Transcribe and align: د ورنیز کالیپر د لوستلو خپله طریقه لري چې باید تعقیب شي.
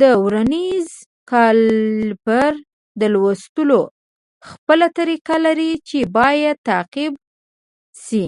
د 0.00 0.02
ورنیز 0.24 0.88
کالیپر 1.30 2.52
د 3.00 3.02
لوستلو 3.12 3.80
خپله 4.48 4.86
طریقه 4.98 5.36
لري 5.46 5.72
چې 5.88 5.98
باید 6.16 6.56
تعقیب 6.68 7.12
شي. 8.04 8.24